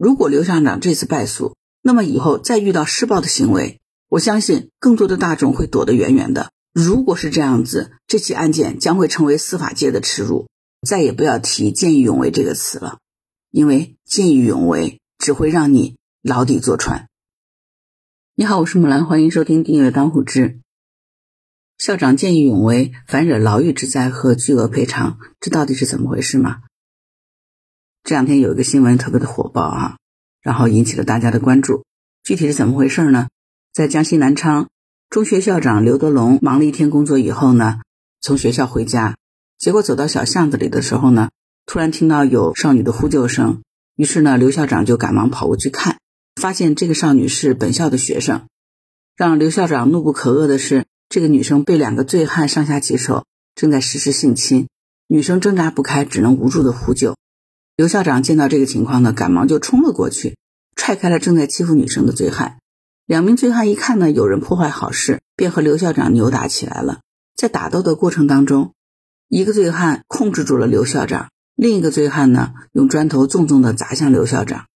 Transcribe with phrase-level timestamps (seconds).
[0.00, 6.50] 如果刘校长这次败诉，那么以后再遇到施暴的行为，我相信更多的大众会躲得远远的。
[6.72, 10.48] 如果是这样子，这起案件将会成为司法界的耻辱，
[10.88, 13.00] 再也不要提见义勇为这个词了，
[13.50, 17.06] 因为见义勇为只会让你牢底坐穿。
[18.34, 20.60] 你好，我是木兰，欢迎收听订阅当户知。
[21.76, 26.62] 校长见义勇为，反惹牢狱之灾和巨额赔偿，这到底是怎么回事吗？
[28.10, 29.96] 这两天有一个新闻特别的火爆啊，
[30.42, 31.84] 然后引起了大家的关注。
[32.24, 33.28] 具体是怎么回事呢？
[33.72, 34.68] 在江西南昌
[35.08, 37.82] 中学校长刘德龙忙了一天工作以后呢，
[38.20, 39.16] 从学校回家，
[39.60, 41.30] 结果走到小巷子里的时候呢，
[41.66, 43.62] 突然听到有少女的呼救声，
[43.94, 45.98] 于是呢，刘校长就赶忙跑过去看，
[46.34, 48.48] 发现这个少女是本校的学生。
[49.14, 50.86] 让刘校长怒不可遏的是。
[51.08, 53.24] 这个女生被两个醉汉上下其手，
[53.54, 54.66] 正在实施性侵，
[55.06, 57.14] 女生挣扎不开，只能无助的呼救。
[57.80, 60.36] 刘校长见到这个情况呢，赶忙就冲了过去，
[60.76, 62.58] 踹开了正在欺负女生的醉汉。
[63.06, 67.00] 两名醉汉一看呢，有人破坏好事，便和刘校长扭打起来了。
[67.34, 68.74] 在打斗的过程当中，
[69.28, 74.66] 一个醉汉控制住了刘校长，另一个醉汉呢，用砖头重重的砸向刘校长。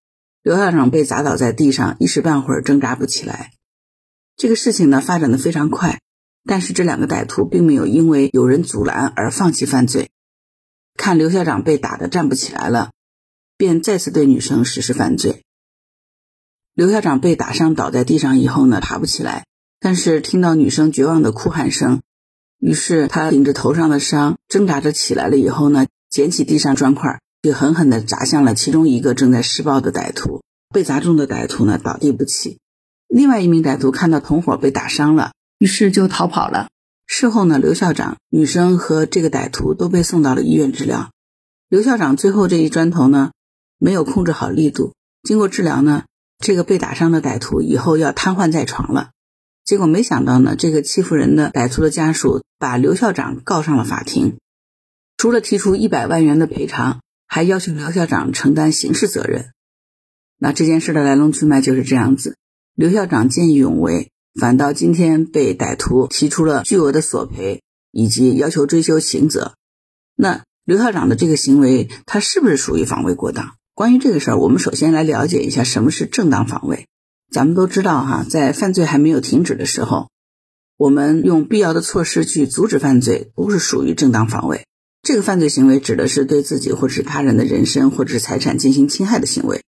[0.42, 3.50] 刘校长被砸倒在地上，一时半会儿挣扎不起来。
[4.34, 6.00] 这个事情呢，发展的非常快。
[6.46, 10.08] 但是这两个歹徒并没有因为有人阻拦而放弃犯罪，
[10.94, 12.92] 看刘校长被打得站不起来了，
[13.56, 15.42] 便再次对女生实施犯罪。
[16.74, 19.44] 刘校长被打伤倒在地上以后呢，爬不起来，
[19.78, 22.00] 但是听到女生绝望的哭喊声，
[22.58, 30.42] 于是他顶着头上的伤挣扎着起来了以后呢，捡起地上砖块，就狠狠地砸向了其中一个正在施暴的歹徒。
[30.72, 32.58] 被砸中的歹徒呢倒地不起，
[33.06, 35.32] 另外一名歹徒看到同伙被打伤了。
[35.58, 36.68] 于是就逃跑了。
[37.16, 41.12] 事后呢，刘校长、女生和这个歹徒都被送到了医院治疗。
[41.68, 43.30] 刘校长最后这一砖头呢，
[43.78, 46.06] 没有控制好力度，经过治疗呢，
[46.40, 49.10] 这个被打伤的歹徒以后要瘫痪在床了。
[49.64, 54.38] 结果没想到呢，这个欺负人的歹徒的家属把刘校长告上了法庭，
[55.16, 59.52] 除了提出一百万元的赔偿，还要求刘校长承担刑事责任。
[60.36, 62.34] 那这件事的来龙去脉就是这样子：
[62.74, 64.10] 刘校长见义勇为。
[64.40, 67.62] 反倒今天被歹徒提出了巨额的索赔，
[67.92, 69.54] 以及要求追究刑责。
[70.16, 73.54] 那刘校长的这个行为，他是不是属于防卫过当？
[73.74, 76.86] 关于这个事儿，我们首先来了解一下什么是正当防卫。
[77.30, 80.08] 咱们都知道哈，在犯罪还没有停止的时候，
[80.76, 84.66] 我们用必要的措施去阻止犯罪，都是属于正当防卫。
[85.02, 89.62] 这个犯罪行为指的是对自己或者是他人的人身或者是财产进行侵害的行为。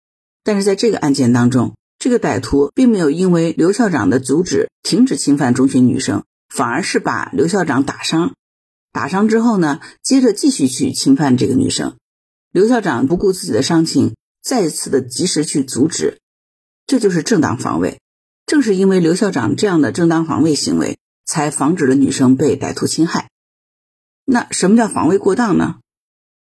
[0.45, 8.35] 但是在这个案件当中，这个歹徒并没有因为刘校长的阻止停止侵犯中学女生，反而是把刘校长打伤。
[8.91, 11.95] 打伤之后呢，接着继续去侵犯这个女生。
[12.51, 16.19] 刘校长不顾自己的伤情，再次的及时去阻止，
[16.89, 18.01] 这就是正当防卫。
[18.47, 23.31] 正是因为刘校长这样的正当防卫行为，才防止了女生被歹徒侵害。
[24.25, 25.77] 那什么叫防卫过当呢？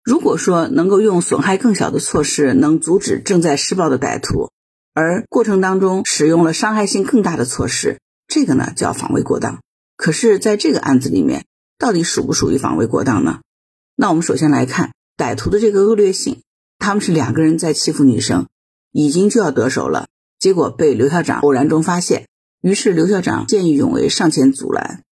[0.02, 4.50] 如果说能够用损害更小的措施，能阻止正在施暴的歹徒。
[4.96, 9.60] 而过程当中使用了伤害性更大的措施，这个呢叫防卫过当。
[9.94, 11.44] 可是，在这个案子里面，
[11.78, 13.40] 到底属不属于防卫过当呢？
[13.94, 16.40] 那我们首先来看歹徒的这个恶劣性。
[16.78, 18.46] 他们是两个人在欺负女生，
[18.90, 20.06] 已经就要得手了，
[20.38, 22.26] 结果被刘校长偶然中发现，
[22.62, 25.02] 于是刘校长见义勇为上前阻拦，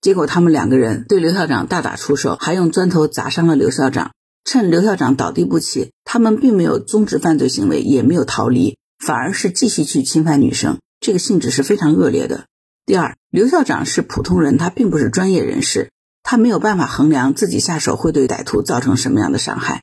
[0.00, 4.12] 结果他们两个人对刘校长大打出手，还用砖头砸伤了刘校长。
[4.44, 8.77] 趁刘校长倒地不起，他们并没有终止犯罪行为，也没有逃离。
[8.98, 12.46] 反而是继续去侵犯女生，这个性质是非常恶劣的。
[12.84, 15.90] 第二，刘校长是普通人，他并不是专业人士，
[16.22, 19.82] 他没有办法衡量自己下手会对歹徒造成什么样的伤害。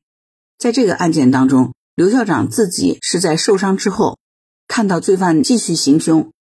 [0.57, 4.17] 在这个案件当中，刘校长自己是在受伤之后，
[4.67, 6.31] 看到罪犯继续行凶，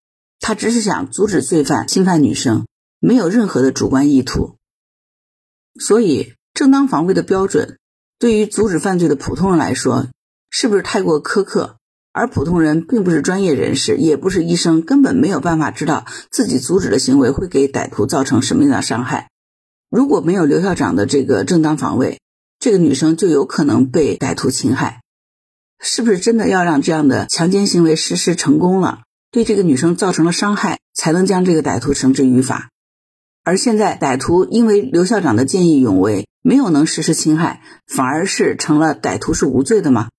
[0.40, 2.66] 他只是想阻止罪犯侵犯女生，
[2.98, 4.56] 没有任何的主观意图。
[5.78, 7.78] 所以，正当防卫的标准，
[8.18, 10.08] 对于阻止犯罪的普通人来说，
[10.48, 11.76] 是不是太过苛刻？
[12.14, 19.30] 而普通人并不是专业人士，也不是医生，根本没有办法知道自己阻止的行为会给歹徒造成什么样的伤害。
[19.90, 22.20] 如果没有刘校长的这个正当防卫，
[22.60, 25.00] 这个女生就有可能被歹徒侵害。
[25.80, 29.00] 是不是真的要让这样的强奸行为实施成功了，
[29.32, 32.70] 对这个女生造成了伤害，才能将这个歹徒绳之于法？
[33.42, 40.10] 而现在歹徒因为刘校长的见义勇为，没有能实施侵害，反而是成了歹徒是无罪的吗？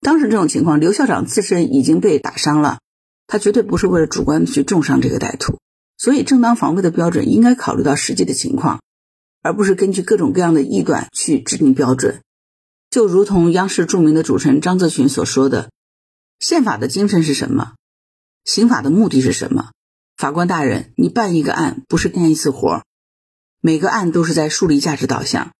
[0.00, 2.80] 当时这种情况，刘校长自身已经被打伤了，
[3.26, 5.58] 他绝对不是为了主观去重伤这个歹徒，
[5.96, 8.80] 所以正当防卫的标准应该考虑到实际的情况，
[9.42, 12.20] 而不是根据各种各样的臆断去制定标准。
[12.90, 15.70] 就如同央视著名的主持人张泽群所说的
[16.38, 17.72] ：“宪法的精神是什么？
[18.44, 19.70] 刑法的目的是什么？
[20.16, 22.84] 法官大人，你办一个案不是干一次活，
[23.60, 25.52] 每个案都是在树立价值导向。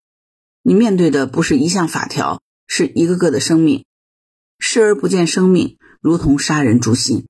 [0.62, 3.85] 你面对的不是一项法条，是一个个的生命。
[4.58, 7.26] 视而不见生命，如同杀人诛心。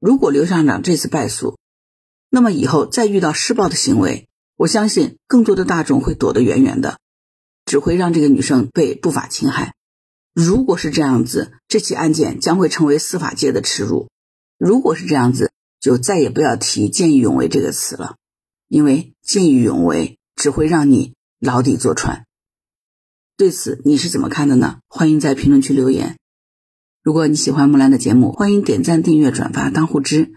[0.00, 1.58] 如果刘校长这次败诉，
[2.30, 6.98] 那么以后再遇到施暴的行为，我相信更多的大众会躲得远远的，
[7.64, 9.74] 只会让这个女生被不法侵害。
[10.34, 14.08] 如果是这样子，这起案件将会成为司法界的耻辱。
[14.58, 15.50] 如果是这样子，
[15.80, 18.16] 就再也不要提见义勇为这个词了，
[18.68, 22.26] 因为见义勇为只会让你牢底坐穿。
[23.36, 24.80] 对此你是怎么看的呢？
[24.88, 26.18] 欢迎在评论区留言。
[27.06, 30.32] 如果你喜欢木兰的节目，欢迎点赞、订阅、转发、当护知。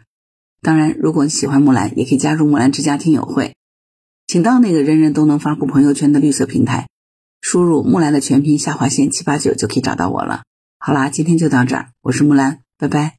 [0.62, 3.56] 当然，如果你喜欢木兰，也可以加入木兰之家听友会，
[4.28, 6.88] 请到那个人人都能发布朋友圈的绿色平台，
[7.42, 10.44] 输入木兰的全拼下划线七八九就可以找到我了。
[10.78, 13.19] 好啦，今天就到这儿，我是木兰，拜拜。